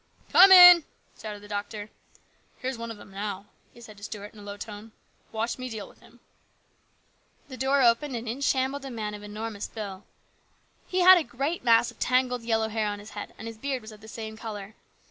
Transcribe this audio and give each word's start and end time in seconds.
"Come 0.33 0.51
in!" 0.51 0.83
shouted 1.21 1.41
the 1.43 1.47
doctor." 1.47 1.91
Here's 2.57 2.75
one 2.75 2.89
of 2.89 2.99
'em 2.99 3.11
now," 3.11 3.45
he 3.71 3.79
said 3.81 3.97
to 3.97 4.03
Stuart 4.03 4.33
in 4.33 4.39
a 4.39 4.41
low 4.41 4.57
tone." 4.57 4.93
Watch 5.31 5.59
me 5.59 5.69
deal 5.69 5.87
with 5.87 5.99
him." 5.99 6.19
The 7.49 7.57
door 7.57 7.83
opened 7.83 8.15
and 8.15 8.27
in 8.27 8.41
shambled 8.41 8.83
a 8.83 8.89
man 8.89 9.13
of 9.13 9.21
enormous 9.21 9.67
build. 9.67 10.01
He 10.87 11.01
had 11.01 11.19
a 11.19 11.23
great 11.23 11.63
mass 11.63 11.91
of 11.91 11.99
tangled 11.99 12.41
yellow 12.41 12.69
hair 12.69 12.87
on 12.87 12.97
his 12.97 13.11
head, 13.11 13.35
and 13.37 13.47
his 13.47 13.59
beard 13.59 13.83
was 13.83 13.91
of 13.91 14.01
the 14.01 14.07
same 14.07 14.35
colour. 14.35 14.73